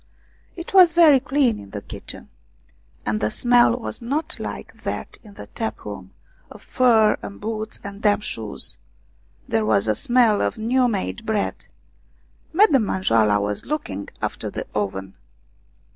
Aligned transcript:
It 0.55 0.73
was 0.73 0.93
very 0.93 1.19
clean 1.19 1.59
in 1.59 1.69
the 1.69 1.81
kitchen, 1.83 2.29
and 3.05 3.19
the 3.21 3.29
smell 3.29 3.77
was 3.77 4.01
not 4.01 4.39
like 4.39 4.81
that 4.81 5.19
in 5.23 5.35
the 5.35 5.45
tap 5.45 5.85
room, 5.85 6.09
of 6.49 6.63
fur 6.63 7.19
and 7.21 7.39
boots 7.39 7.79
and 7.83 8.01
damp 8.01 8.23
shoes; 8.23 8.79
there 9.47 9.63
was 9.63 9.87
a 9.87 9.93
smell 9.93 10.41
of 10.41 10.57
new 10.57 10.87
made 10.87 11.23
bread. 11.23 11.67
Madame 12.51 12.87
Manjoala 12.87 13.39
was 13.39 13.67
looking 13.67 14.09
after 14.23 14.49
the 14.49 14.65
oven. 14.73 15.15